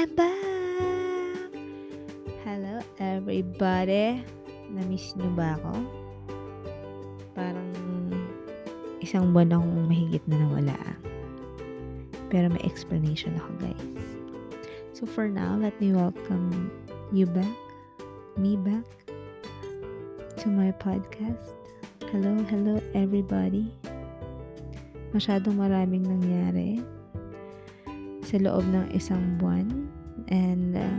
[0.00, 1.52] I'm back!
[2.40, 4.24] Hello everybody!
[4.72, 5.76] Na-miss nyo ba ako?
[7.36, 7.68] Parang
[9.04, 10.80] isang buwan akong mahigit na nawala.
[12.32, 14.00] Pero may explanation ako guys.
[14.96, 16.72] So for now, let me welcome
[17.12, 17.52] you back,
[18.40, 18.88] me back,
[20.40, 21.60] to my podcast.
[22.08, 23.68] Hello, hello everybody.
[25.12, 26.80] Masyadong maraming nangyari
[28.30, 29.79] sa loob ng isang buwan.
[30.30, 30.94] And uh,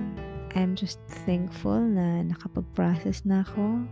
[0.59, 3.87] I'm just thankful na nakapag-process na ako.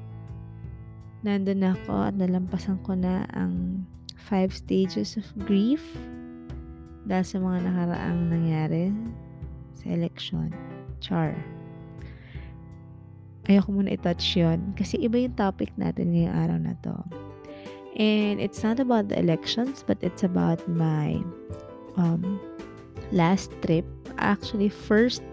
[1.24, 3.88] Nandun na ako at nalampasan ko na ang
[4.20, 5.84] five stages of grief
[7.08, 8.92] dahil sa mga nakaraang nangyari
[9.80, 10.52] sa election.
[11.00, 11.32] Char.
[13.48, 16.96] Ayoko muna i-touch yun kasi iba yung topic natin ngayong araw na to.
[17.98, 21.18] And it's not about the elections but it's about my
[21.98, 22.38] um,
[23.10, 23.88] last trip.
[24.20, 25.24] Actually, first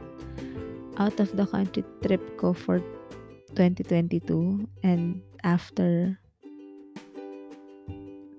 [0.96, 2.80] out of the country trip ko for
[3.56, 6.18] 2022 and after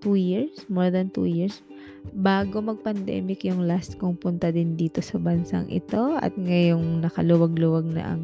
[0.01, 1.65] two years, more than two years,
[2.13, 8.15] bago mag-pandemic yung last kong punta din dito sa bansang ito at ngayong nakaluwag-luwag na
[8.15, 8.23] ang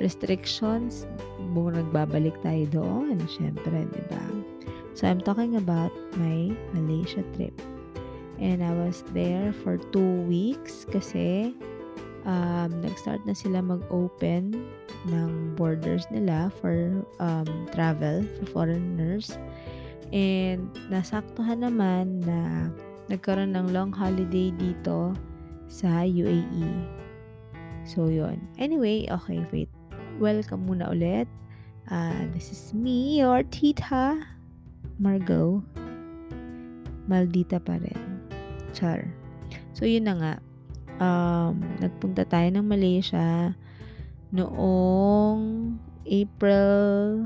[0.00, 1.04] restrictions,
[1.52, 4.24] buong nagbabalik tayo doon, syempre, di ba?
[4.98, 7.54] So, I'm talking about my Malaysia trip.
[8.38, 11.54] And I was there for two weeks kasi
[12.26, 14.56] um, nag-start na sila mag-open
[15.06, 19.36] ng borders nila for um, travel for foreigners.
[20.10, 22.72] And nasaktuhan naman na
[23.12, 25.12] nagkaroon ng long holiday dito
[25.68, 26.68] sa UAE.
[27.84, 29.70] So, yon Anyway, okay, wait.
[30.18, 31.28] Welcome muna ulit.
[31.88, 34.20] Uh, this is me, your tita,
[35.00, 35.64] Margot.
[37.08, 38.20] Maldita pa rin.
[38.76, 39.08] Char.
[39.72, 40.34] So, yun na nga.
[40.98, 43.54] Um, nagpunta tayo ng Malaysia
[44.34, 47.22] noong April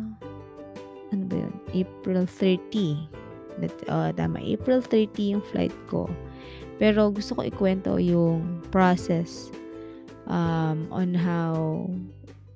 [1.12, 1.54] ano ba yun?
[1.76, 3.60] April 30.
[3.60, 6.08] That, uh, tama, April 30 yung flight ko.
[6.80, 9.52] Pero gusto ko ikwento yung process
[10.24, 11.84] um, on how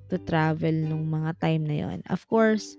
[0.09, 2.01] to travel nung mga time na yon.
[2.09, 2.75] Of course,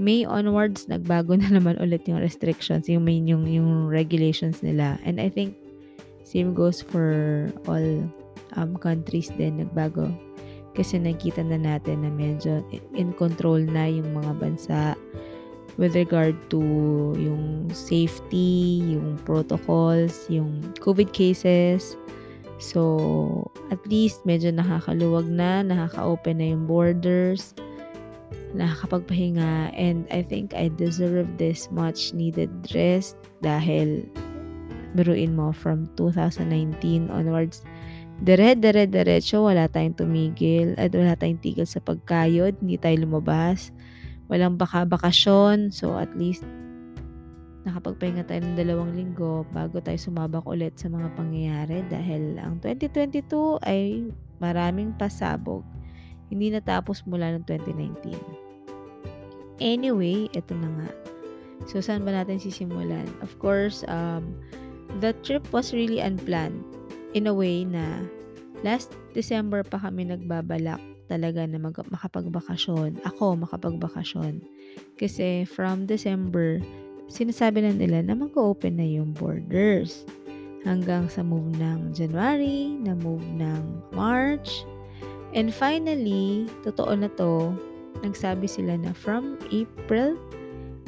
[0.00, 4.96] May onwards, nagbago na naman ulit yung restrictions, yung yung, yung regulations nila.
[5.04, 5.52] And I think
[6.32, 8.08] same goes for all
[8.56, 10.08] um, countries din, nagbago.
[10.72, 12.64] Kasi nakita na natin na medyo
[12.96, 14.80] in control na yung mga bansa
[15.76, 16.60] with regard to
[17.20, 22.00] yung safety, yung protocols, yung COVID cases.
[22.56, 27.52] So, at least medyo nakakaluwag na, nakaka-open na yung borders
[28.52, 34.04] nakakapagpahinga and I think I deserve this much needed rest dahil
[34.92, 37.64] biruin mo from 2019 onwards
[38.22, 43.72] dire dire diretso wala tayong tumigil at wala tayong tigil sa pagkayod hindi tayo lumabas
[44.30, 46.46] walang baka bakasyon so at least
[47.62, 53.62] nakapagpahinga tayo ng dalawang linggo bago tayo sumabak ulit sa mga pangyayari dahil ang 2022
[53.62, 54.10] ay
[54.42, 55.62] maraming pasabog
[56.26, 58.52] hindi natapos mula ng 2019
[59.62, 60.90] Anyway, ito na nga.
[61.70, 63.06] So, saan ba natin sisimulan?
[63.22, 64.34] Of course, um,
[65.00, 66.60] the trip was really unplanned
[67.14, 68.04] in a way na
[68.66, 70.80] last December pa kami nagbabalak
[71.12, 73.00] talaga na mag- makapagbakasyon.
[73.04, 74.40] Ako, makapagbakasyon.
[74.96, 76.60] Kasi from December,
[77.12, 80.08] sinasabi na nila na mag-open na yung borders.
[80.64, 84.64] Hanggang sa move ng January, na move ng March.
[85.36, 87.52] And finally, totoo na to,
[88.00, 90.16] nagsabi sila na from April,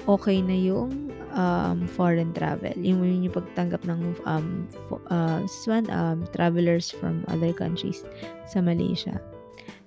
[0.09, 2.72] okay na yung um, foreign travel.
[2.81, 4.65] Yung, yung pagtanggap ng um,
[5.11, 8.06] uh, one, um, travelers from other countries
[8.49, 9.21] sa Malaysia.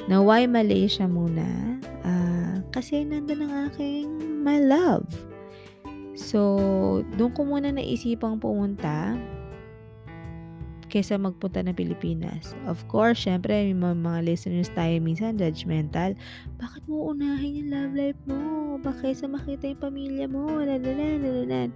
[0.07, 1.79] Now, why Malaysia muna?
[2.05, 4.07] Uh, kasi nandun ang aking
[4.43, 5.07] my love.
[6.15, 9.19] So, doon ko muna naisipang pumunta
[10.87, 12.55] kesa magpunta ng Pilipinas.
[12.67, 16.15] Of course, syempre, may mga, listeners tayo minsan judgmental.
[16.59, 18.39] Bakit mo unahin yung love life mo?
[18.81, 20.47] Bakit sa makita yung pamilya mo?
[20.47, 21.69] Lalalan, lalalan.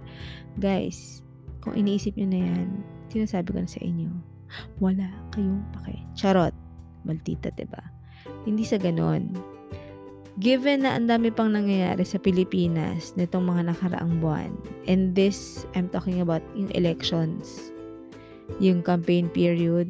[0.58, 1.20] Guys,
[1.60, 2.68] kung iniisip nyo na yan,
[3.12, 4.10] sinasabi ko na sa inyo,
[4.80, 6.00] wala kayong pake.
[6.16, 6.52] Charot.
[7.02, 7.82] Maltita, diba?
[8.46, 9.34] Hindi sa ganon.
[10.40, 14.56] Given na ang dami pang nangyayari sa Pilipinas nitong mga nakaraang buwan,
[14.88, 17.71] and this, I'm talking about yung elections,
[18.58, 19.88] yung campaign period,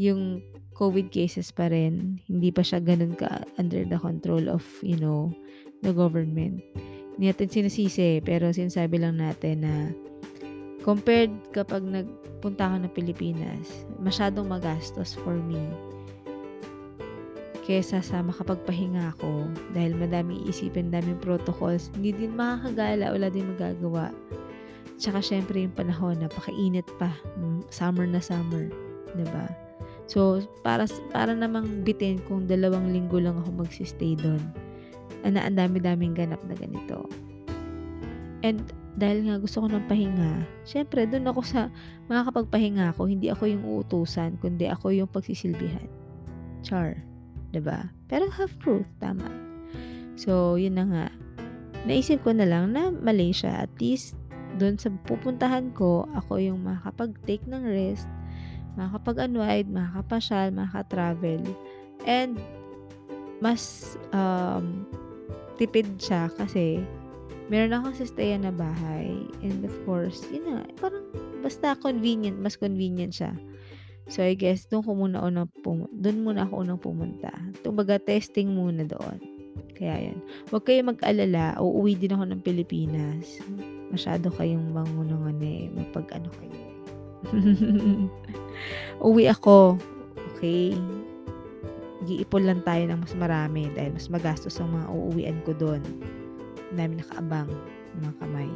[0.00, 0.40] yung
[0.80, 5.28] COVID cases pa rin, hindi pa siya ganun ka under the control of, you know,
[5.84, 6.64] the government.
[7.16, 9.74] Hindi natin sinisisi, pero sinasabi lang natin na
[10.80, 15.60] compared kapag nagpunta ka ng Pilipinas, masyadong magastos for me.
[17.70, 19.46] kesa sa makapagpahinga ako
[19.76, 24.10] dahil madami iisipin, daming protocols, hindi din makakagala, wala din magagawa.
[25.00, 27.08] Tsaka syempre yung panahon, napakainit pa.
[27.72, 28.68] Summer na summer.
[29.16, 29.48] 'di ba?
[30.10, 34.42] So, para, para namang bitin kung dalawang linggo lang ako magsistay doon.
[35.22, 37.06] Ana, ang dami-daming ganap na ganito.
[38.42, 38.58] And
[38.98, 41.70] dahil nga gusto ko ng pahinga, syempre doon ako sa
[42.10, 45.86] makakapagpahinga ako, hindi ako yung uutusan, kundi ako yung pagsisilbihan.
[46.66, 46.98] Char.
[47.54, 47.88] 'di ba?
[48.10, 49.30] Pero half truth, tama.
[50.18, 51.06] So, yun na nga.
[51.88, 54.19] Naisip ko na lang na Malaysia, at least
[54.60, 58.06] doon sa pupuntahan ko, ako yung makakapag-take ng rest,
[58.76, 61.40] makakapag-unwind, makakapasyal, makaka-travel.
[62.04, 62.36] And,
[63.40, 64.84] mas um,
[65.56, 66.84] tipid siya kasi
[67.48, 69.16] meron akong sistayan na bahay.
[69.40, 71.08] And of course, yun na, parang
[71.40, 73.32] basta convenient, mas convenient siya.
[74.12, 77.30] So, I guess, doon ko muna unang pum- doon muna ako unang pumunta.
[77.64, 79.18] Tumbaga, testing muna doon.
[79.72, 80.18] Kaya yun.
[80.50, 83.40] Huwag kayo mag-alala, uuwi din ako ng Pilipinas
[83.90, 85.68] masyado kayong mangunangan eh.
[85.74, 86.58] Mapag-ano kayo.
[89.06, 89.76] Uwi ako.
[90.34, 90.72] Okay.
[92.08, 95.82] Giipon lang tayo ng mas marami dahil mas magastos ang mga uuwian ko doon.
[96.72, 98.50] Dami nakaabang ng mga kamay.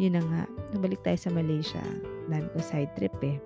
[0.00, 0.42] Yun na nga.
[0.72, 1.84] Nabalik tayo sa Malaysia.
[2.30, 3.36] Dami ko side trip eh.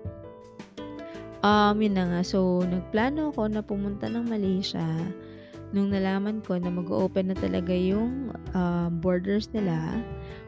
[1.41, 2.21] Um, yun na nga.
[2.21, 4.85] So, nagplano ako na pumunta ng Malaysia
[5.71, 10.03] nung nalaman ko na mag-open na talaga yung uh, borders nila,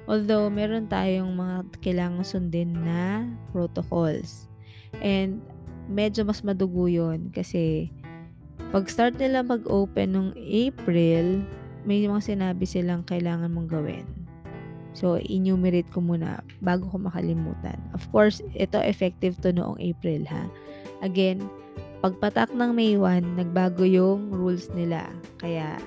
[0.07, 4.51] although meron tayong mga kailangan sundin na protocols.
[4.99, 5.39] And
[5.87, 7.91] medyo mas madugo yun kasi
[8.71, 11.45] pag start nila mag-open nung April,
[11.87, 14.07] may mga sinabi silang kailangan mong gawin.
[14.93, 17.81] So, enumerate ko muna bago ko makalimutan.
[17.97, 20.45] Of course, ito effective to noong April ha.
[21.01, 21.41] Again,
[22.03, 25.07] pagpatak ng May 1, nagbago yung rules nila.
[25.39, 25.79] Kaya,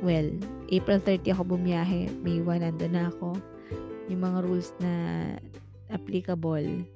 [0.00, 0.32] well,
[0.72, 2.08] April 30 ako bumiyahe.
[2.24, 3.36] May 1, nandun na ako.
[4.08, 4.92] Yung mga rules na
[5.92, 6.88] applicable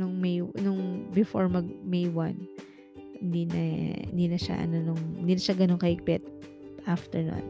[0.00, 2.32] nung May, nung before mag May 1,
[3.20, 3.62] hindi na,
[4.08, 6.24] hindi na siya, ano, nung, hindi na siya ganun kahigpit
[6.88, 7.44] after nun.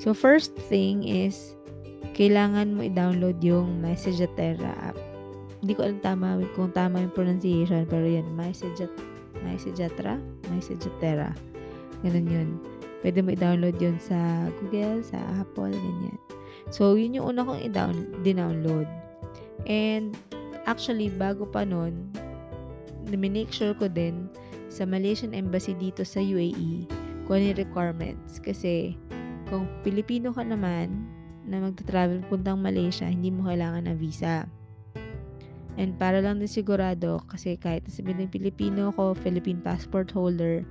[0.00, 1.52] So, first thing is,
[2.16, 5.07] kailangan mo i-download yung Messagetera app
[5.58, 8.90] hindi ko alam tama kung tama yung pronunciation pero yan Myceget
[9.42, 10.18] Mycegetra
[10.50, 11.34] Mycegetera
[12.02, 12.48] ganun yun.
[12.98, 16.18] Pwede mo i-download yun sa Google sa Apple ganyan.
[16.70, 18.86] So yun yung una kong i-download
[19.66, 20.14] and
[20.66, 22.10] actually bago pa nun
[23.08, 24.28] make sure ko din
[24.68, 26.84] sa Malaysian Embassy dito sa UAE
[27.24, 28.36] kung ano requirements.
[28.36, 28.94] Kasi
[29.48, 31.08] kung Pilipino ka naman
[31.48, 34.44] na magta-travel puntang Malaysia, hindi mo kailangan ng visa.
[35.78, 40.66] And para lang din sigurado, kasi kahit sabihin ng Pilipino ko, Philippine passport holder,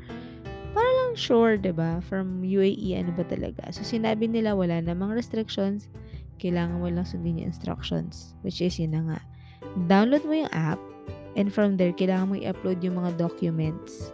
[0.75, 1.92] para lang sure, ba diba?
[2.04, 3.71] From UAE, ano ba talaga?
[3.71, 5.88] So, sinabi nila wala namang restrictions,
[6.44, 9.19] kailangan mo lang sundin yung instructions, which is yun na nga.
[9.88, 10.77] Download mo yung app,
[11.39, 14.12] and from there, kailangan mo i-upload yung mga documents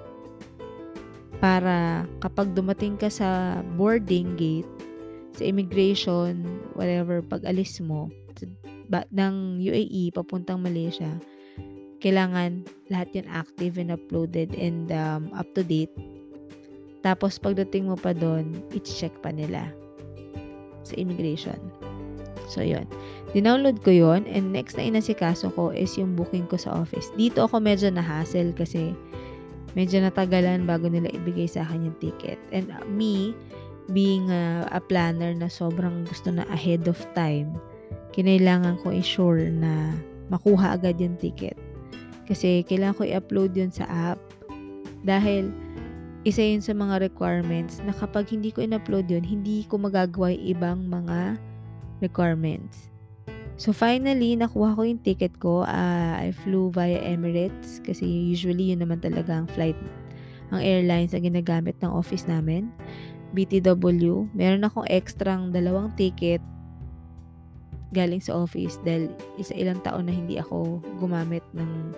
[1.43, 4.69] para kapag dumating ka sa boarding gate,
[5.35, 6.45] sa immigration,
[6.77, 8.07] whatever, pag alis mo,
[8.89, 11.09] ba, ng UAE papuntang Malaysia,
[12.03, 15.91] kailangan lahat yan active and uploaded and um, up to date.
[17.03, 19.71] Tapos pagdating mo pa doon, i-check pa nila
[20.83, 21.59] sa immigration.
[22.51, 22.87] So, yun.
[23.31, 27.07] Dinownload ko yon and next na inasikaso ko is yung booking ko sa office.
[27.15, 28.91] Dito ako medyo na-hassle kasi
[29.73, 32.37] medyo natagalan bago nila ibigay sa akin yung ticket.
[32.51, 33.31] And uh, me,
[33.91, 37.55] being a, a planner na sobrang gusto na ahead of time,
[38.13, 39.97] kinailangan ko i-sure na
[40.29, 41.57] makuha agad yung ticket.
[42.29, 44.21] Kasi kailangan ko i-upload yun sa app.
[45.03, 45.51] Dahil
[46.23, 50.45] isa yun sa mga requirements na kapag hindi ko in-upload yun, hindi ko magagawa yung
[50.55, 51.35] ibang mga
[51.99, 52.93] requirements.
[53.59, 55.67] So finally, nakuha ko yung ticket ko.
[55.67, 59.77] Uh, I flew via Emirates kasi usually yun naman talaga ang flight,
[60.49, 62.71] ang airlines na ginagamit ng office namin.
[63.33, 64.29] BTW.
[64.31, 66.39] Meron akong extrang dalawang ticket
[67.93, 71.93] galing sa office dahil isa ilang taon na hindi ako gumamit ng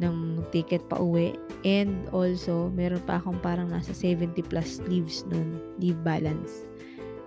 [0.00, 1.36] ng ticket pa uwi.
[1.62, 6.66] And also meron pa akong parang nasa 70 plus leaves nun leave balance.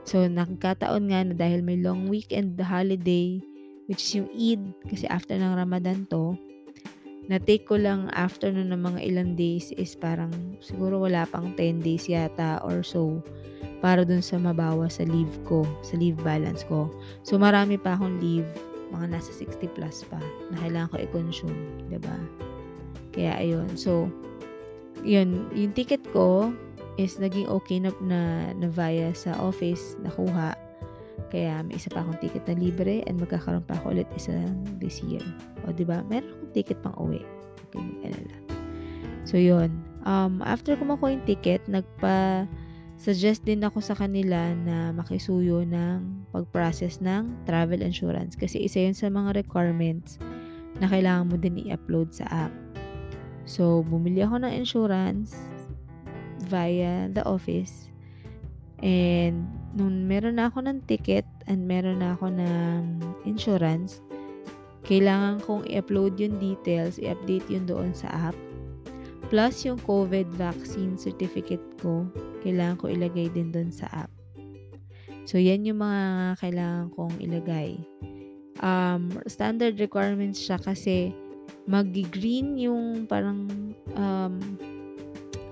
[0.03, 3.39] So nagkataon nga na dahil may long weekend the holiday
[3.88, 6.36] which is yung Eid kasi after ng Ramadan to
[7.32, 11.56] na take ko lang after nun ng mga ilang days is parang siguro wala pang
[11.56, 13.24] 10 days yata or so
[13.84, 16.88] para dun sa mabawa sa leave ko, sa leave balance ko.
[17.27, 18.48] So, marami pa akong leave,
[18.96, 22.18] mga nasa 60 plus pa, na kailangan ko i-consume, ba diba?
[23.12, 23.68] Kaya, ayun.
[23.75, 24.08] So,
[25.03, 26.56] yun, yung ticket ko
[26.96, 30.56] is naging okay na, na, na via sa office, nakuha.
[31.34, 34.34] Kaya may isa pa akong ticket na libre and magkakaroon pa ako ulit isa
[34.77, 35.24] this year.
[35.65, 36.05] O, di ba?
[36.05, 37.22] Meron akong ticket pang uwi.
[37.70, 38.38] Okay, mag-alala.
[39.24, 39.72] So, yun.
[40.03, 42.46] Um, after ko makuha yung ticket, nagpa
[43.00, 48.96] suggest din ako sa kanila na makisuyo ng pag-process ng travel insurance kasi isa yun
[48.96, 50.22] sa mga requirements
[50.79, 52.53] na kailangan mo din i-upload sa app.
[53.43, 55.36] So, bumili ako ng insurance
[56.48, 57.93] via the office.
[58.84, 64.04] And, nung meron na ako ng ticket and meron na ako ng insurance,
[64.84, 68.38] kailangan kong i-upload yung details, i-update yun doon sa app.
[69.32, 72.04] Plus, yung COVID vaccine certificate ko,
[72.44, 74.12] kailangan ko ilagay din doon sa app.
[75.24, 77.80] So, yan yung mga kailangan kong ilagay.
[78.60, 81.16] Um, standard requirements siya kasi
[81.63, 83.48] mag-green yung parang
[83.96, 84.36] um,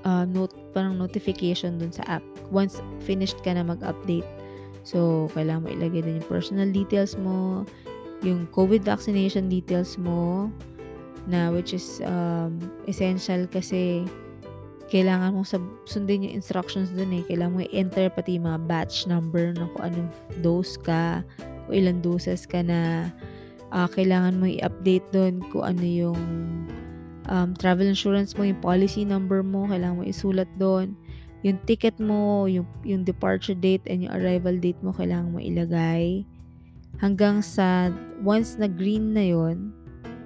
[0.03, 4.27] uh, note, parang notification dun sa app once finished ka na mag-update.
[4.81, 7.65] So, kailangan mo ilagay din yung personal details mo,
[8.25, 10.49] yung COVID vaccination details mo,
[11.29, 12.57] na which is um,
[12.89, 14.05] essential kasi
[14.89, 17.23] kailangan mo sab- sundin yung instructions dun eh.
[17.29, 20.09] Kailangan mo i-enter pati yung mga batch number ng kung anong
[20.43, 21.23] dose ka,
[21.65, 23.07] kung ilang doses ka na
[23.71, 26.19] uh, kailangan mo i-update doon kung ano yung
[27.29, 30.95] um, travel insurance mo, yung policy number mo, kailangan mo isulat doon.
[31.41, 36.25] Yung ticket mo, yung, yung departure date and yung arrival date mo, kailangan mo ilagay.
[37.01, 37.89] Hanggang sa,
[38.21, 39.73] once na green na yon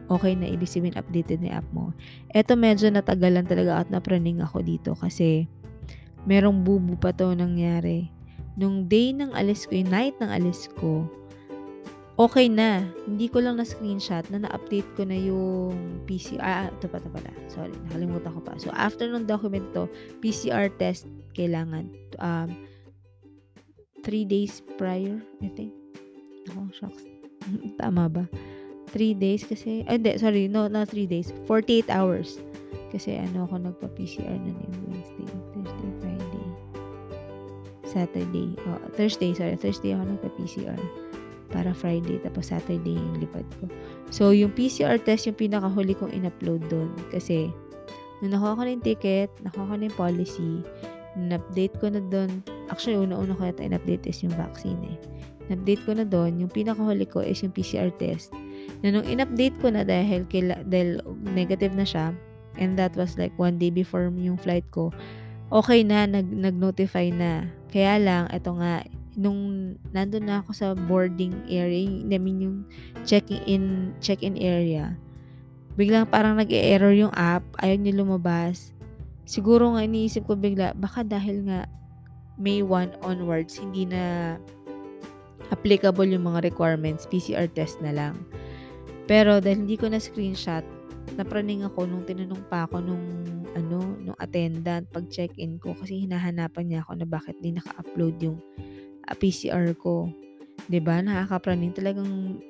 [0.10, 1.90] okay na ibig sabihin updated na app mo.
[2.34, 5.50] Ito medyo natagalan talaga at napraning ako dito kasi
[6.30, 8.10] merong bubu pa to nangyari.
[8.56, 11.06] Nung day ng alis ko, yung night ng alis ko,
[12.16, 12.88] okay na.
[13.04, 15.76] Hindi ko lang na-screenshot na na-update ko na yung
[16.08, 16.42] PCR.
[16.42, 17.32] Ah, ito pa, ito pala.
[17.52, 18.56] Sorry, nakalimutan ko pa.
[18.60, 19.92] So, after nung document to,
[20.24, 21.92] PCR test kailangan.
[22.20, 22.56] Um,
[24.08, 25.76] three days prior, I think.
[26.52, 27.04] Ako, shocks.
[27.82, 28.24] Tama ba?
[28.96, 31.36] Three days kasi, ah, hindi, sorry, no, not three days.
[31.48, 32.40] 48 hours.
[32.96, 36.48] Kasi ano ako nagpa-PCR na yung Wednesday, Thursday, Friday,
[37.84, 38.50] Saturday.
[38.72, 39.60] Oh, Thursday, sorry.
[39.60, 41.05] Thursday ako nagpa-PCR
[41.52, 43.70] para Friday tapos Saturday yung lipad ko.
[44.10, 47.50] So, yung PCR test yung pinakahuli kong in-upload doon kasi
[48.22, 50.52] nung nakuha ko na yung ticket, nakuha ko na yung policy,
[51.16, 52.44] na-update ko na doon.
[52.68, 54.98] Actually, una-una ko yata in-update is yung vaccine eh.
[55.48, 56.42] Na-update ko na doon.
[56.42, 58.34] Yung pinakahuli ko is yung PCR test.
[58.84, 62.12] Na nung in-update ko na dahil, kila, dahil negative na siya,
[62.60, 64.92] and that was like one day before yung flight ko,
[65.52, 67.48] okay na, nag, nag-notify na.
[67.70, 68.82] Kaya lang, ito nga,
[69.16, 72.58] nung nandun na ako sa boarding area, I mean yung
[73.08, 74.96] checking in, check-in area,
[75.80, 78.76] biglang parang nag-error yung app, ayaw niya lumabas.
[79.26, 81.66] Siguro nga iniisip ko bigla, baka dahil nga
[82.36, 84.36] May 1 onwards, hindi na
[85.56, 88.20] applicable yung mga requirements, PCR test na lang.
[89.08, 90.66] Pero dahil hindi ko na screenshot,
[91.16, 93.06] napraning ako nung tinanong pa ako nung
[93.56, 98.38] ano, nung attendant pag check-in ko kasi hinahanapan niya ako na bakit di naka-upload yung
[99.14, 100.10] PCR ko.
[100.66, 101.04] 'Di ba?
[101.06, 102.42] Nakakapraning talagang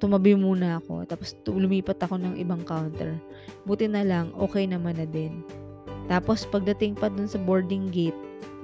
[0.00, 3.14] tumabi muna ako tapos lumipat ako ng ibang counter.
[3.68, 5.44] Buti na lang okay naman na din.
[6.10, 8.16] Tapos pagdating pa dun sa boarding gate,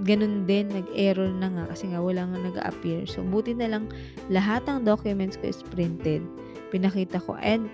[0.02, 3.06] ganun din nag-error na nga kasi nga wala nga nag-appear.
[3.06, 3.92] So buti na lang
[4.32, 6.24] lahat ng documents ko is printed.
[6.74, 7.70] Pinakita ko and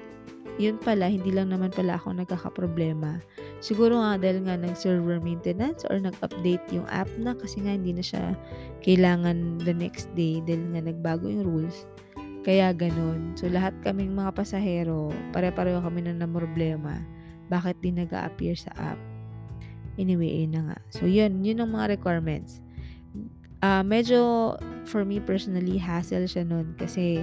[0.60, 3.24] yun pala, hindi lang naman pala ako nagkakaproblema.
[3.62, 8.02] Siguro nga dahil nga nag-server maintenance or nag-update yung app na kasi nga hindi na
[8.02, 8.34] siya
[8.82, 11.86] kailangan the next day dahil nga nagbago yung rules.
[12.42, 13.38] Kaya ganun.
[13.38, 16.98] So, lahat kaming mga pasahero, pare-pareho kami na problema.
[17.46, 18.98] Bakit di nag appear sa app?
[19.94, 20.78] Anyway, yun na nga.
[20.90, 21.46] So, yun.
[21.46, 22.58] Yun ang mga requirements.
[23.62, 24.58] Uh, medyo,
[24.90, 27.22] for me personally, hassle siya nun kasi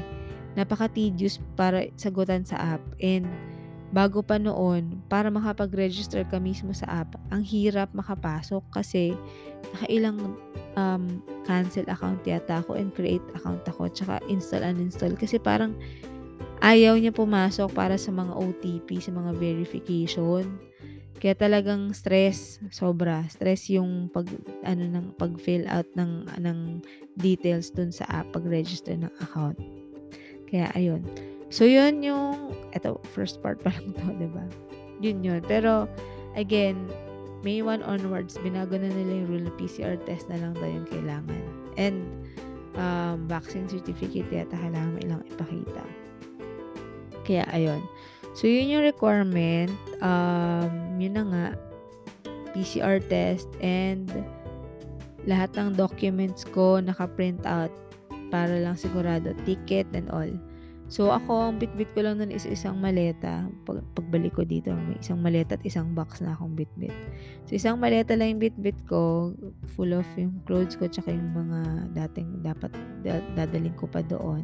[0.56, 2.84] napaka-tedious para sagutan sa app.
[3.04, 3.28] And
[3.90, 9.18] bago pa noon, para makapag-register ka mismo sa app, ang hirap makapasok kasi
[9.74, 10.38] nakailang
[10.78, 15.74] um, cancel account yata ako and create account ako tsaka install uninstall kasi parang
[16.62, 20.60] ayaw niya pumasok para sa mga OTP, sa mga verification.
[21.20, 23.28] Kaya talagang stress, sobra.
[23.28, 24.24] Stress yung pag
[24.64, 26.80] ano ng pag-fill out ng ng
[27.20, 29.60] details dun sa app pag-register ng account.
[30.48, 31.04] Kaya, ayun.
[31.50, 34.46] So, yun yung, eto, first part pa lang to, ba diba?
[35.02, 35.42] Yun yun.
[35.46, 35.90] Pero,
[36.38, 36.78] again,
[37.42, 40.88] May 1 onwards, binago na nila yung rule na PCR test na lang daw yung
[40.92, 41.44] kailangan.
[41.80, 42.04] And,
[42.76, 45.84] um, vaccine certificate yata kailangan mo ilang ipakita.
[47.24, 47.82] Kaya, ayun.
[48.36, 49.72] So, yun yung requirement.
[50.04, 51.48] Um, yun na nga.
[52.54, 54.10] PCR test, and
[55.30, 57.72] lahat ng documents ko naka-print out
[58.34, 60.30] para lang sigurado, ticket and all.
[60.90, 63.46] So, ako, ang bitbit ko lang nun is isang maleta.
[63.62, 66.94] Pag, pagbalik ko dito, may isang maleta at isang box na akong bitbit.
[67.46, 69.32] So, isang maleta lang yung bitbit ko,
[69.78, 71.60] full of yung clothes ko, tsaka yung mga
[71.94, 72.74] dating dapat
[73.38, 74.42] dadaling ko pa doon.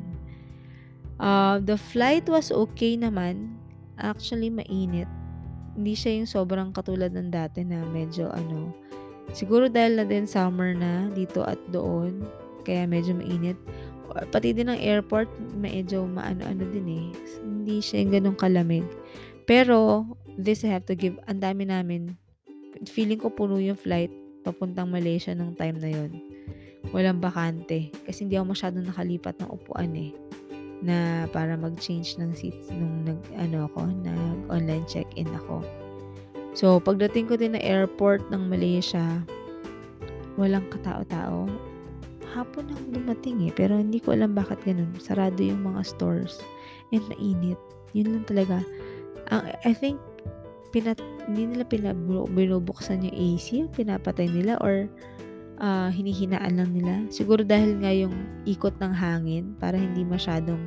[1.17, 3.57] Uh, the flight was okay naman.
[3.97, 5.09] Actually, mainit.
[5.73, 8.69] Hindi siya yung sobrang katulad ng dati na medyo ano.
[9.33, 12.21] Siguro dahil na din summer na dito at doon.
[12.61, 13.57] Kaya medyo mainit
[14.31, 17.05] pati din ng airport, medyo maano-ano din eh.
[17.41, 18.85] Hindi siya yung ganun kalamig.
[19.45, 22.17] Pero, this I have to give, ang dami namin,
[22.89, 24.11] feeling ko puno yung flight
[24.45, 26.11] papuntang Malaysia nung time na yon
[26.93, 27.89] Walang bakante.
[28.05, 30.13] Kasi hindi ako masyadong nakalipat ng upuan eh
[30.85, 35.65] na para mag-change ng seats nung nag ano ako, nag online check-in ako.
[36.55, 39.01] So, pagdating ko din na airport ng Malaysia,
[40.37, 41.49] walang katao-tao
[42.35, 43.51] hapon ako dumating eh.
[43.55, 44.91] Pero hindi ko alam bakit ganun.
[44.99, 46.43] Sarado yung mga stores.
[46.91, 47.57] And mainit.
[47.95, 48.59] Yun lang talaga.
[49.31, 49.95] Ang, I think,
[50.75, 50.99] pinat,
[51.31, 54.91] hindi nila pinabinubuksan yung AC, pinapatay nila, or
[55.63, 57.07] uh, hinihinaan lang nila.
[57.07, 58.13] Siguro dahil nga yung
[58.43, 60.59] ikot ng hangin, para hindi masyadong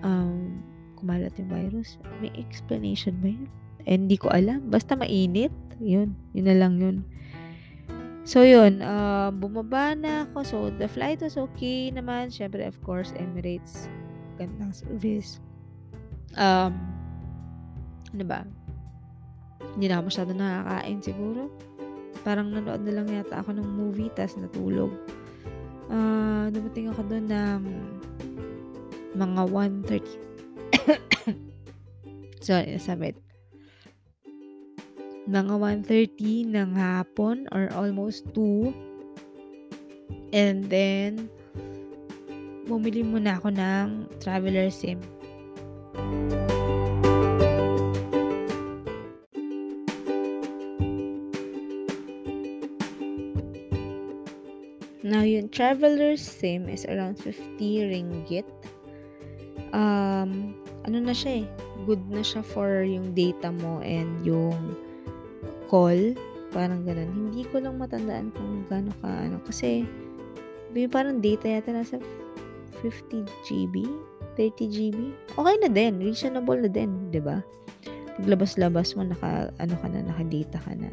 [0.00, 0.56] um,
[0.96, 2.00] kumalat yung virus.
[2.24, 3.46] May explanation ba yun?
[3.86, 4.66] Eh, hindi ko alam.
[4.72, 5.52] Basta mainit.
[5.78, 6.16] Yun.
[6.32, 7.06] Yun na lang yun.
[8.26, 10.38] So, yun, uh, bumaba na ako.
[10.42, 12.34] So, the flight was okay naman.
[12.34, 13.86] Siyempre, of course, Emirates.
[14.34, 15.38] Gandang service.
[16.34, 16.74] Um,
[18.10, 18.42] ano ba?
[19.78, 21.54] Hindi na ako masyado nakakain siguro.
[22.26, 24.90] Parang nanood na lang yata ako ng movie, tas natulog.
[25.86, 27.62] Uh, dumating ako doon ng
[29.14, 30.02] mga 1.30.
[32.46, 33.25] Sorry, nasabit
[35.26, 38.70] mga 1.30 ng hapon or almost 2.
[40.30, 41.26] And then,
[42.70, 45.02] bumili muna ako ng traveler sim.
[55.06, 58.46] Now, yung traveler sim is around 50 ringgit.
[59.70, 61.46] Um, ano na siya eh,
[61.86, 64.74] good na siya for yung data mo and yung
[65.66, 66.14] call.
[66.54, 67.10] Parang ganun.
[67.12, 69.42] Hindi ko lang matandaan kung gaano ka, ano.
[69.44, 69.84] Kasi,
[70.72, 71.96] may parang data yata nasa
[72.82, 73.88] 50 GB,
[74.36, 74.98] 30 GB.
[75.36, 75.98] Okay na din.
[76.00, 77.40] Reasonable na din, di ba?
[78.16, 80.92] Paglabas-labas mo, naka, ano ka na, naka-data ka na.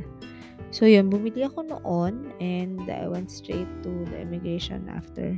[0.73, 5.37] So, yun, bumili ako noon and I went straight to the immigration after.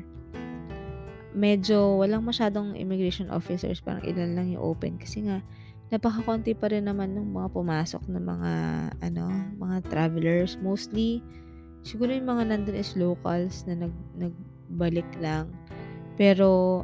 [1.35, 5.43] Medyo walang masyadong immigration officers, parang ilan lang yung open kasi nga
[5.95, 8.51] napakakonti pa rin naman ng mga pumasok na mga
[8.99, 10.59] ano, mga travelers.
[10.59, 11.23] Mostly
[11.87, 15.47] siguro yung mga nandun is locals na nag nagbalik lang.
[16.19, 16.83] Pero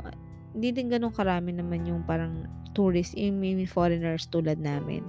[0.55, 5.03] hindi din ganun karami naman yung parang tourists, yung maybe foreigners tulad namin.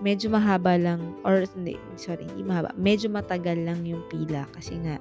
[0.00, 2.72] Medyo mahaba lang, or hindi, sorry, hindi mahaba.
[2.80, 4.96] Medyo matagal lang yung pila kasi nga,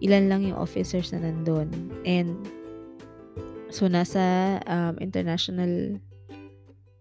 [0.00, 1.68] ilan lang yung officers na nandun.
[2.08, 2.32] And,
[3.68, 6.00] so, nasa um, international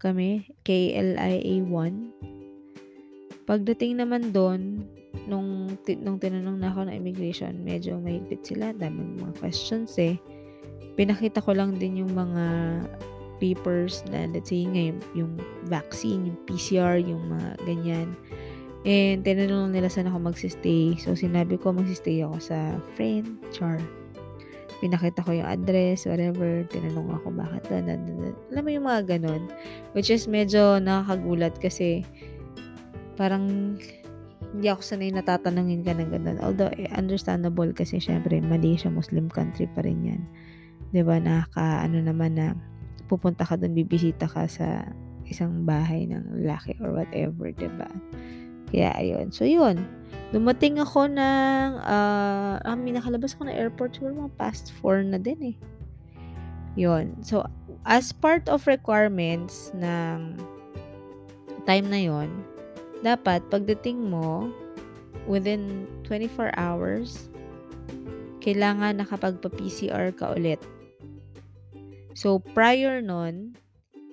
[0.02, 3.46] kami, KLIA 1.
[3.46, 4.90] Pagdating naman doon,
[5.30, 5.70] nung,
[6.02, 10.18] nung tinanong na ako ng immigration, medyo mahigpit sila, daming mga questions eh.
[10.98, 12.46] Pinakita ko lang din yung mga
[13.38, 15.38] papers na let's say ngayon, yung
[15.70, 18.10] vaccine, yung PCR, yung mga ganyan.
[18.82, 20.98] And tinanong nila saan ako magsistay.
[20.98, 22.58] So, sinabi ko magsistay ako sa
[22.98, 23.78] friend, char
[24.82, 27.86] pinakita ko yung address, whatever, tinanong ako bakit doon,
[28.50, 29.46] alam mo yung mga ganun,
[29.94, 32.02] which is medyo nakakagulat kasi
[33.13, 33.78] parang
[34.52, 36.38] hindi ako sanay natatanungin ka ng ganun.
[36.44, 40.22] Although, eh, understandable kasi syempre, Malaysia, Muslim country pa rin yan.
[40.91, 42.58] ba diba, nakaka, ano naman na,
[43.08, 44.84] pupunta ka doon, bibisita ka sa
[45.30, 47.89] isang bahay ng lalaki or whatever, ba diba?
[48.74, 49.32] Kaya, ayun.
[49.32, 49.80] So, yun.
[50.32, 55.20] Dumating ako ng, uh, ah, may nakalabas ako ng airport, siguro mga past 4 na
[55.20, 55.56] din eh.
[56.80, 57.20] Yun.
[57.20, 57.44] So,
[57.84, 60.39] as part of requirements ng
[61.67, 62.32] time na yon
[63.04, 64.48] dapat pagdating mo,
[65.28, 67.28] within 24 hours,
[68.41, 70.62] kailangan nakapagpa-PCR ka ulit.
[72.15, 73.56] So, prior nun,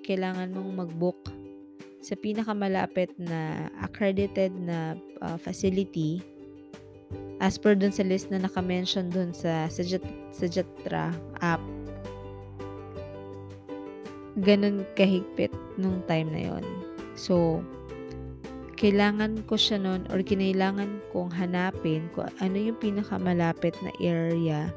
[0.05, 1.21] kailangan mong mag-book
[2.01, 6.23] sa pinakamalapit na accredited na uh, facility
[7.39, 11.63] as per dun sa list na naka-mention dun sa Sajatra app
[14.39, 16.65] ganun kahigpit nung time na yon
[17.19, 17.63] so
[18.79, 24.71] kailangan ko siya nun or kinailangan kong hanapin kung ano yung pinakamalapit na area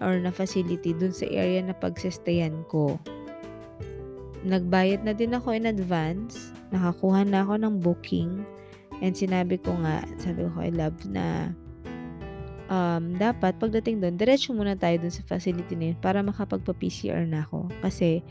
[0.00, 2.96] or na facility dun sa area na pagsistayan ko.
[4.48, 6.48] Nagbayad na din ako in advance.
[6.72, 8.40] Nakakuha na ako ng booking.
[9.02, 11.50] And sinabi ko nga, sabi ko kay Love na
[12.70, 17.42] um, dapat pagdating doon, diretso muna tayo doon sa facility na yun para makapagpa-PCR na
[17.42, 17.66] ako.
[17.82, 18.22] Kasi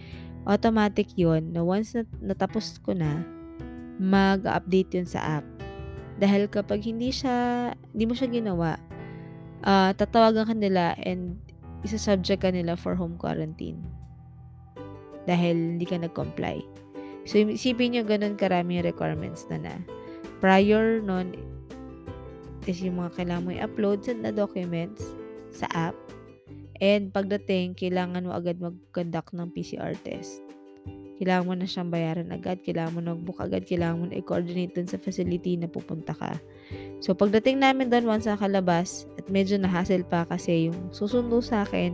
[0.47, 3.21] automatic yon na once na natapos ko na,
[4.01, 5.45] mag-update yun sa app.
[6.17, 8.79] Dahil kapag hindi siya, hindi mo siya ginawa,
[9.61, 11.37] uh, tatawagan ka nila and
[11.85, 13.77] isa-subject ka nila for home quarantine.
[15.29, 16.65] Dahil hindi ka nag-comply.
[17.29, 19.73] So, isipin nyo ganun karami requirements na na.
[20.41, 21.37] Prior nun,
[22.65, 25.13] is yung mga kailangan mo i-upload sa documents
[25.53, 25.97] sa app.
[26.81, 30.41] And pagdating, kailangan mo agad mag-conduct ng PCR test.
[31.21, 34.73] Kailangan mo na siyang bayaran agad, kailangan mo na mag-book agad, kailangan mo na i-coordinate
[34.73, 36.41] dun sa facility na pupunta ka.
[36.97, 41.93] So, pagdating namin doon, once nakalabas, at medyo na-hassle pa kasi yung susundo sa akin,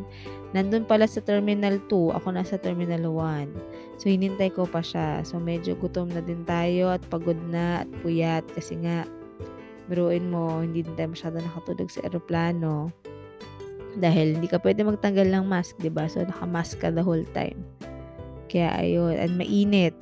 [0.56, 4.00] nandun pala sa Terminal 2, ako nasa Terminal 1.
[4.00, 5.28] So, hinintay ko pa siya.
[5.28, 9.04] So, medyo gutom na din tayo at pagod na at puyat kasi nga,
[9.92, 12.96] biruin mo, hindi din tayo masyado nakatulog sa aeroplano.
[14.00, 16.06] Dahil hindi ka pwede magtanggal ng mask, 'di ba?
[16.06, 17.58] So naka-mask ka the whole time.
[18.48, 19.94] Kaya ayun, and mainit.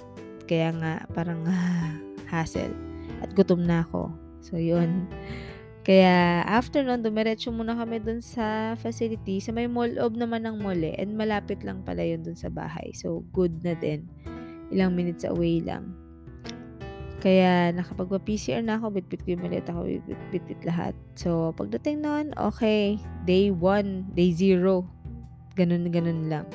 [0.46, 1.94] Kaya nga parang ah,
[2.32, 2.74] hassle.
[3.22, 4.14] At gutom na ako.
[4.46, 5.10] So yun.
[5.86, 9.38] Kaya after nun, dumiretso muna kami dun sa facility.
[9.38, 10.98] Sa may mall of naman ng mall eh.
[10.98, 12.90] And malapit lang pala yun dun sa bahay.
[12.98, 14.10] So good na din.
[14.74, 15.94] Ilang minutes away lang.
[17.26, 19.82] Kaya nakapagpa-PCR na ako, bitbit ko yung maleta ko,
[20.30, 20.94] bitbit lahat.
[21.18, 24.86] So, pagdating noon, okay, day 1, day 0,
[25.58, 26.46] ganun ganun lang.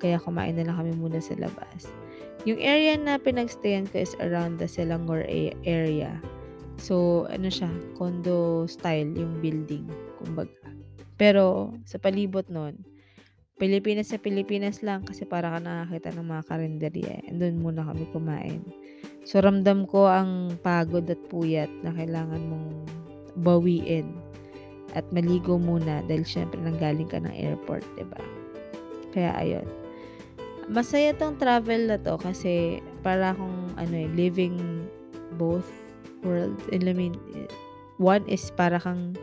[0.00, 1.92] Kaya kumain na lang kami muna sa labas.
[2.48, 5.28] Yung area na pinagstayan ko is around the Selangor
[5.68, 6.16] area.
[6.80, 7.68] So, ano siya,
[8.00, 9.84] condo style yung building,
[10.16, 10.72] kumbaga.
[11.20, 12.80] Pero, sa palibot nun,
[13.60, 17.14] Pilipinas sa Pilipinas lang kasi para ka nakakita ng mga karinderya.
[17.28, 18.64] And doon muna kami kumain.
[19.28, 22.88] So, ramdam ko ang pagod at puyat na kailangan mong
[23.44, 24.16] bawiin.
[24.96, 28.20] At maligo muna dahil syempre nanggaling ka ng airport, ba diba?
[29.12, 29.79] Kaya ayun
[30.70, 34.86] masaya tong travel na to kasi para akong ano eh, living
[35.34, 35.66] both
[36.22, 36.62] worlds.
[36.70, 37.18] I mean,
[37.98, 39.18] one is para kang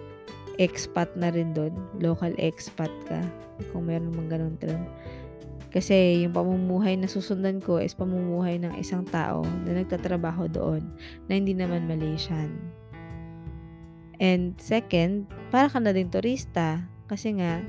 [0.60, 1.74] expat na rin doon.
[2.04, 3.24] Local expat ka.
[3.72, 4.84] Kung meron mang ganun term.
[5.72, 10.82] Kasi yung pamumuhay na susundan ko is pamumuhay ng isang tao na nagtatrabaho doon
[11.30, 12.50] na hindi naman Malaysian.
[14.18, 16.82] And second, para ka na din turista.
[17.06, 17.62] Kasi nga,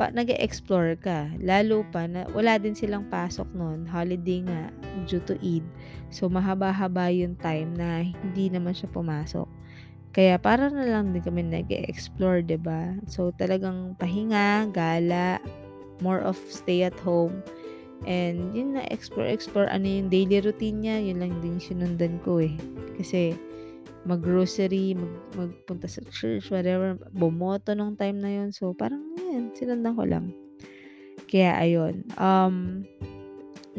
[0.00, 1.28] pa, nag-explore ka.
[1.36, 3.84] Lalo pa na wala din silang pasok noon.
[3.84, 4.72] Holiday nga
[5.04, 5.68] due to Eid.
[6.08, 9.60] So, mahaba-haba yung time na hindi naman siya pumasok.
[10.10, 12.98] Kaya para na lang din kami nag-explore, 'di ba?
[13.06, 15.38] So talagang pahinga, gala,
[16.02, 17.46] more of stay at home.
[18.10, 22.42] And yun na explore explore ano yung daily routine niya, yun lang din sinundan ko
[22.42, 22.50] eh.
[22.98, 23.38] Kasi
[24.08, 28.48] mag-grocery, mag, magpunta sa church, whatever, bumoto nung time na yun.
[28.52, 30.32] So, parang, yan, sinundan ko lang.
[31.28, 32.08] Kaya, ayun.
[32.16, 32.88] Um,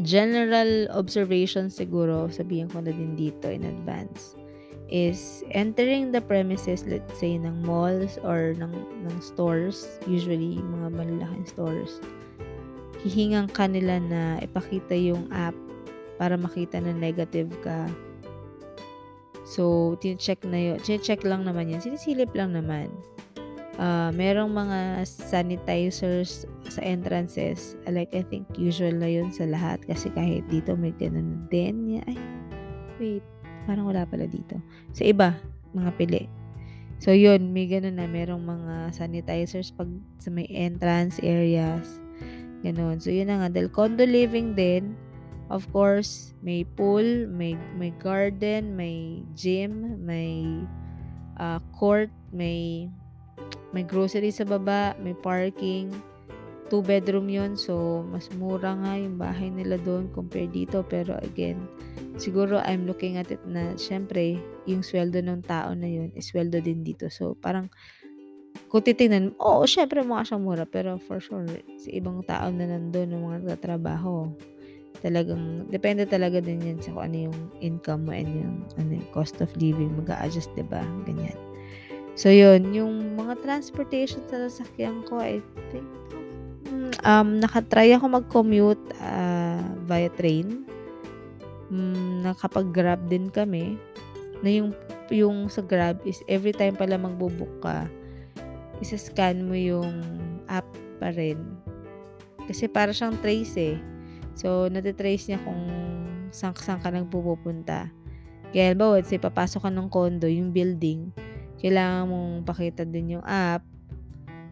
[0.05, 4.37] general observation siguro, sabihin ko na din dito in advance,
[4.91, 8.71] is entering the premises, let's say, ng malls or ng,
[9.07, 11.97] ng stores, usually, mga malalaking stores,
[13.01, 15.57] hihingang kanila na ipakita yung app
[16.21, 17.89] para makita na negative ka
[19.51, 20.77] So, tine-check na yun.
[20.79, 21.83] Tine-check lang naman yan.
[21.83, 22.87] Sinisilip lang naman.
[23.75, 27.75] Uh, merong mga sanitizers sa entrances.
[27.83, 29.83] Like, I think usual na yun sa lahat.
[29.83, 31.99] Kasi kahit dito may ganun din.
[32.07, 32.15] Ay,
[32.95, 33.25] wait.
[33.67, 34.55] Parang wala pala dito.
[34.95, 35.35] Sa iba,
[35.75, 36.23] mga pili.
[37.03, 37.51] So, yun.
[37.51, 38.07] May ganun na.
[38.07, 39.91] Merong mga sanitizers pag
[40.23, 41.99] sa may entrance areas.
[42.63, 43.03] Ganun.
[43.03, 43.47] So, yun na nga.
[43.51, 44.95] Dahil condo living din,
[45.51, 50.47] Of course, may pool, may, may garden, may gym, may
[51.35, 52.87] uh, court, may
[53.75, 55.91] may grocery sa baba, may parking.
[56.71, 60.87] Two bedroom yon so mas mura nga yung bahay nila doon compared dito.
[60.87, 61.67] Pero again,
[62.15, 66.63] siguro I'm looking at it na syempre, yung sweldo ng tao na yun is sweldo
[66.63, 67.11] din dito.
[67.11, 67.67] So parang
[68.71, 70.63] kung titingnan, oo, syempre mukha siyang mura.
[70.63, 71.43] Pero for sure,
[71.75, 74.31] sa ibang tao na nandun, ng mga nagtatrabaho,
[74.99, 79.09] talagang depende talaga din yan sa kung ano yung income mo and yung ano yung
[79.15, 80.83] cost of living mag-a-adjust 'di ba?
[81.07, 81.39] Ganyan.
[82.19, 82.75] So yun.
[82.75, 85.39] Yung mga transportation sa sasakyan ko I
[85.71, 85.87] think
[87.07, 90.67] um nakatry ako mag-commute uh, via train.
[91.71, 93.79] Um, nakapag-grab din kami.
[94.43, 94.75] Na yung
[95.11, 97.85] yung sa Grab is every time pala magbo-book ka,
[98.79, 99.91] isa-scan mo yung
[100.47, 100.65] app
[101.03, 101.37] pa rin.
[102.47, 103.77] Kasi para siyang trace eh.
[104.35, 105.67] So, natitrace niya kung
[106.31, 107.91] saan, saan ka nagpupunta.
[108.51, 111.11] Kaya, halimbawa, say, papasok ka ng condo, yung building,
[111.61, 113.63] kailangan mong pakita din yung app.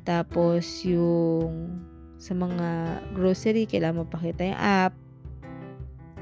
[0.08, 1.80] Tapos, yung
[2.20, 4.94] sa mga grocery, kailangan mo pakita yung app.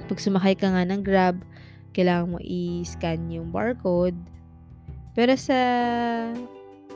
[0.07, 1.41] Pag sumakay ka nga ng Grab,
[1.91, 4.15] kailangan mo i-scan yung barcode.
[5.17, 5.57] Pero sa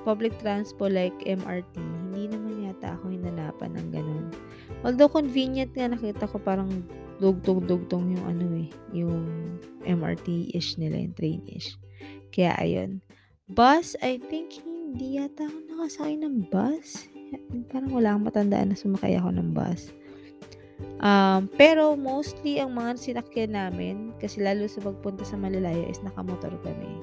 [0.05, 4.25] public transport like MRT, hindi naman yata ako hinanapan ng ganun.
[4.81, 6.69] Although convenient nga nakita ko parang
[7.21, 9.21] dugtong-dugtong yung ano eh, yung
[9.85, 11.77] MRT-ish nila, yung train-ish.
[12.33, 13.05] Kaya ayun.
[13.51, 17.05] Bus, I think hindi yata ako nakasakay ng bus.
[17.69, 19.93] Parang wala akong matandaan na sumakay ako ng bus.
[21.01, 26.53] Um, pero mostly ang mga sinakyan namin, kasi lalo sa pagpunta sa Malalayo is nakamotor
[26.65, 27.01] kami.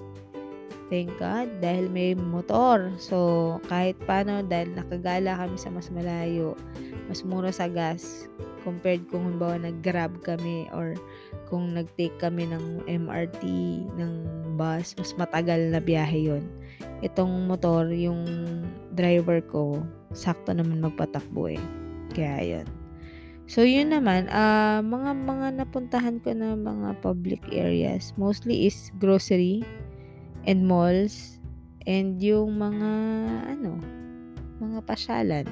[0.88, 2.88] Thank God, dahil may motor.
[2.96, 6.56] So, kahit paano, dahil nakagala kami sa mas malayo,
[7.12, 8.24] mas mura sa gas,
[8.64, 10.96] compared kung halimbawa nag-grab kami or
[11.52, 13.44] kung nag-take kami ng MRT,
[14.00, 14.12] ng
[14.56, 16.48] bus, mas matagal na biyahe yon
[17.04, 18.24] Itong motor, yung
[18.96, 19.84] driver ko,
[20.16, 21.62] sakto naman magpatakbo eh.
[22.16, 22.66] Kaya yun.
[23.44, 29.64] So, yun naman, uh, mga mga napuntahan ko na mga public areas, mostly is grocery
[30.48, 31.36] and malls
[31.84, 32.90] and yung mga,
[33.52, 33.76] ano,
[34.64, 35.46] mga pasyalan.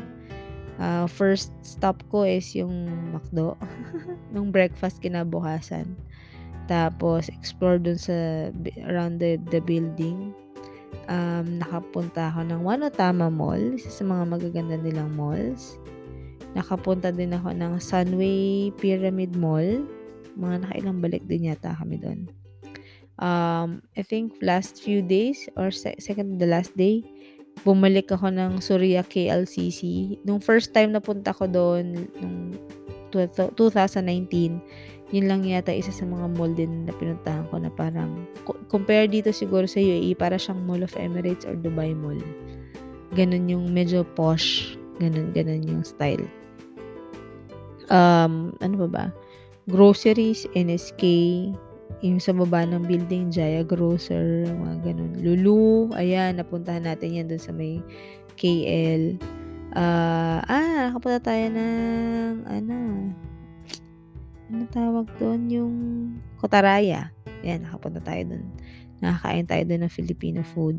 [0.76, 3.56] Uh, first stop ko is yung McDo.
[4.32, 5.96] nung breakfast kinabukasan.
[6.66, 8.48] Tapos, explore dun sa,
[8.84, 10.36] around the, the building.
[11.06, 15.78] Um, nakapunta ako ng Wanotama Mall, isa sa mga magaganda nilang malls.
[16.58, 19.86] Nakapunta din ako ng Sunway Pyramid Mall.
[20.34, 22.26] Mga nakailang balik din yata kami doon.
[23.16, 27.00] Um, I think last few days or se- second the last day,
[27.64, 30.16] bumalik ako ng Surya KLCC.
[30.28, 32.52] Nung first time na punta ko doon, nung
[33.12, 34.60] 2019,
[35.14, 38.28] yun lang yata isa sa mga mall din na pinuntahan ko na parang,
[38.68, 42.20] compare dito siguro sa UAE, para siyang Mall of Emirates or Dubai Mall.
[43.16, 44.76] Ganun yung medyo posh.
[45.00, 46.26] Ganun, ganun yung style
[47.90, 49.04] um, ano ba ba?
[49.66, 51.02] Groceries, NSK,
[52.06, 55.12] yung sa baba ng building, Jaya Grocer, mga ganun.
[55.18, 57.82] Lulu, ayan, napuntahan natin yan dun sa may
[58.38, 59.18] KL.
[59.76, 62.76] Uh, ah, ah, nakapunta tayo ng, ano,
[64.52, 65.40] ano tawag doon?
[65.50, 65.74] Yung
[66.38, 67.10] Kotaraya.
[67.42, 68.44] Yan, nakapunta tayo dun.
[69.02, 70.78] Nakakain tayo dun ng Filipino food.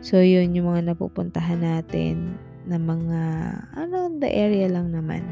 [0.00, 3.20] So, yun yung mga napupuntahan natin na mga,
[3.76, 5.24] ano, the area lang naman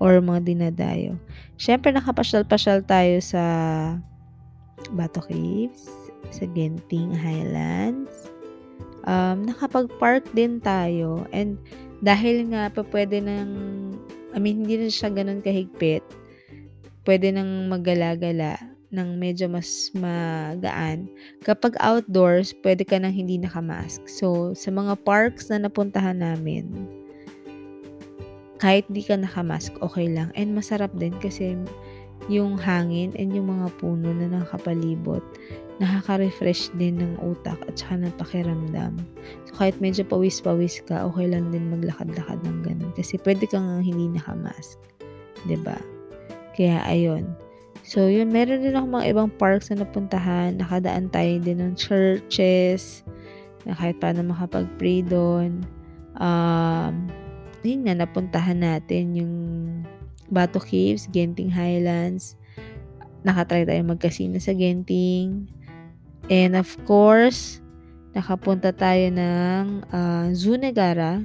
[0.00, 1.20] or mga dinadayo.
[1.60, 3.44] Siyempre, nakapasyal-pasyal tayo sa
[4.94, 8.30] Bato Caves, sa Genting Highlands.
[9.08, 11.24] Um, nakapag-park din tayo.
[11.32, 11.56] And
[12.04, 13.52] dahil nga pa pwede nang,
[14.32, 16.04] I mean, hindi na siya ganun kahigpit,
[17.04, 21.06] pwede nang magala-gala ng medyo mas magaan.
[21.46, 24.02] Kapag outdoors, pwede ka nang hindi nakamask.
[24.10, 26.90] So, sa mga parks na napuntahan namin,
[28.60, 30.34] kahit di ka nakamask, okay lang.
[30.36, 31.56] And masarap din kasi
[32.28, 35.24] yung hangin and yung mga puno na nakapalibot,
[35.80, 39.00] nakaka-refresh din ng utak at saka ng pakiramdam.
[39.48, 42.92] So, kahit medyo pawis-pawis ka, okay lang din maglakad-lakad ng ganun.
[42.92, 44.76] Kasi pwede kang hindi nakamask.
[44.76, 45.78] ba diba?
[46.52, 47.32] Kaya, ayun.
[47.80, 50.60] So, yun, meron din ako mga ibang parks na napuntahan.
[50.60, 53.00] Nakadaan tayo din ng churches,
[53.64, 55.64] na kahit paano makapag-pray doon.
[56.20, 57.08] Um,
[57.64, 59.34] yun nga, napuntahan natin yung
[60.30, 62.38] Bato Caves, Genting Highlands.
[63.26, 65.50] Nakatry tayo magkasino sa Genting.
[66.30, 67.58] And of course,
[68.14, 71.20] nakapunta tayo ng uh, Zunegara.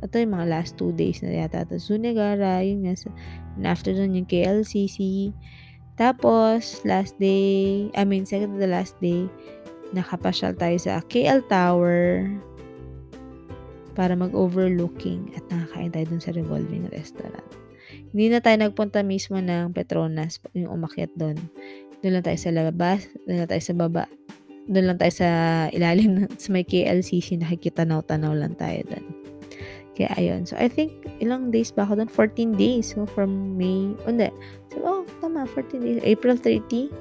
[0.00, 1.66] Ito yung mga last two days na yata.
[1.66, 3.10] Ito, Zunegara, yung nasa,
[3.58, 5.30] and after nun yung KLCC.
[5.94, 9.30] Tapos, last day, I mean, second to the last day,
[9.94, 12.26] nakapasyal tayo sa KL Tower
[13.94, 17.63] para mag-overlooking at nakakain tayo dun sa revolving restaurant.
[18.14, 21.34] Hindi na tayo nagpunta mismo ng Petronas, yung umakyat doon.
[21.98, 24.06] Doon lang tayo sa labas, doon lang tayo sa baba,
[24.70, 25.28] doon lang tayo sa
[25.74, 29.04] ilalim, sa may KLCC, nakikita tanaw lang tayo doon.
[29.98, 30.46] Kaya ayun.
[30.46, 32.10] So, I think, ilang days ba ako doon?
[32.10, 32.94] 14 days.
[32.94, 34.30] So, from May, oh, hindi.
[34.70, 35.98] So, oh, tama, 14 days.
[36.06, 36.94] April 30,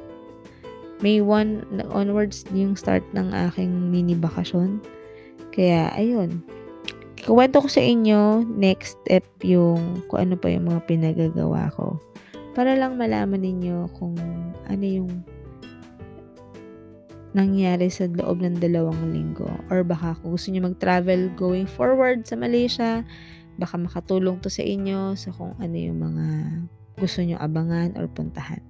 [1.06, 4.82] May 1 onwards yung start ng aking mini bakasyon.
[5.54, 6.42] Kaya, ayun
[7.24, 12.00] kwento ko sa inyo next step yung kung ano pa yung mga pinagagawa ko.
[12.54, 14.14] Para lang malaman ninyo kung
[14.68, 15.12] ano yung
[17.34, 19.50] nangyari sa loob ng dalawang linggo.
[19.74, 23.02] Or baka kung gusto nyo mag-travel going forward sa Malaysia,
[23.58, 26.26] baka makatulong to sa inyo sa kung ano yung mga
[27.02, 28.62] gusto nyo abangan or puntahan.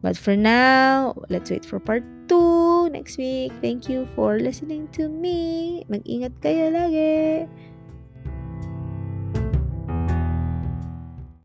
[0.00, 2.00] But for now, let's wait for part
[2.32, 3.52] 2 next week.
[3.60, 5.84] Thank you for listening to me.
[5.92, 7.44] Mag-ingat kayo lagi.